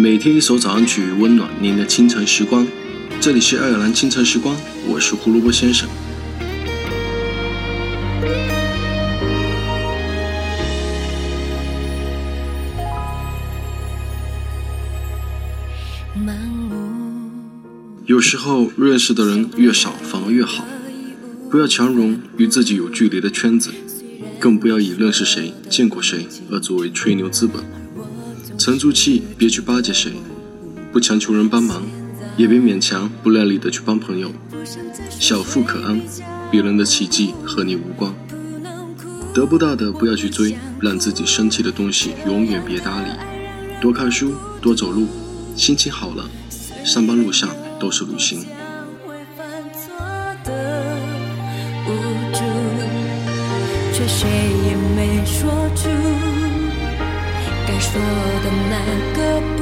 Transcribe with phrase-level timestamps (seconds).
[0.00, 2.64] 每天一首早安曲，温暖您的清晨时光。
[3.20, 4.56] 这里是爱尔兰清晨时光，
[4.86, 5.88] 我是胡萝卜先生。
[18.06, 20.64] 有时候认识的人越少，反而越好。
[21.50, 23.72] 不要强融与自己有距离的圈子，
[24.38, 27.77] 更不要以认识谁、见过谁而作为吹牛资本。
[28.58, 30.12] 沉住气，别去巴结谁，
[30.92, 31.80] 不强求人帮忙，
[32.36, 34.32] 也别勉强不量力的去帮朋友。
[35.08, 36.00] 小富可安，
[36.50, 38.12] 别人的奇迹和你无关。
[39.32, 43.08] 得不到的不要去追，让自己生气的东西永远别搭理。
[43.80, 45.06] 多看书，多走路，
[45.54, 46.28] 心情好了，
[46.84, 48.44] 上班路上都是旅行。
[53.92, 54.28] 却谁
[54.66, 56.37] 也没说出。
[57.70, 58.74] 该说的那
[59.12, 59.18] 个
[59.58, 59.60] 不，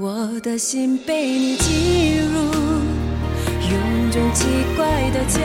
[0.00, 2.34] 我的心被你进入，
[3.72, 3.74] 用
[4.12, 5.40] 种奇怪的角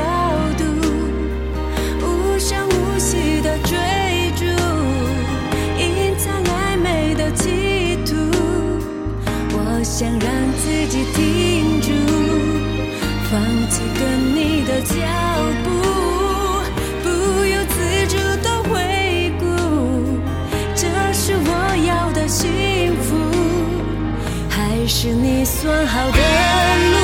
[0.55, 0.63] 度，
[2.05, 3.75] 无声无息的追
[4.35, 4.45] 逐，
[5.79, 8.13] 隐藏暧昧的企图。
[9.49, 10.29] 我想让
[10.59, 11.89] 自己停住，
[13.31, 13.41] 放
[13.71, 13.99] 弃跟
[14.35, 14.79] 你的
[24.87, 26.17] 是你算好的
[26.91, 26.97] 路。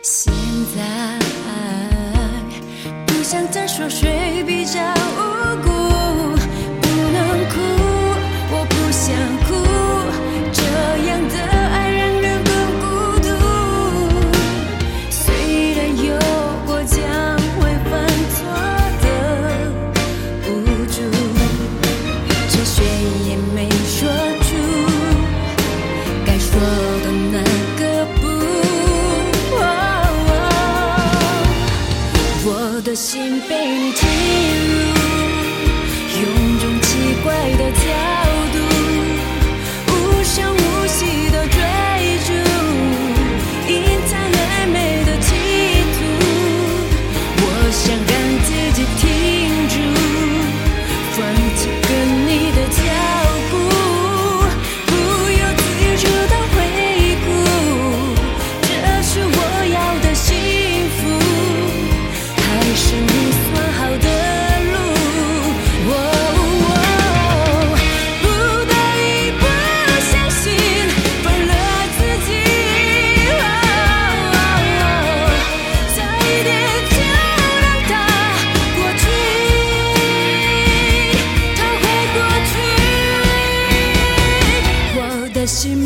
[0.00, 0.32] 现
[0.74, 0.82] 在
[3.06, 4.80] 不想再说谁比较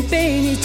[0.05, 0.55] 心被你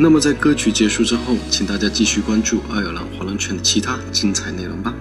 [0.00, 4.94] 那么，在歌曲结束之后，请大家继续关注爱尔兰华人圈的其他精彩内容吧。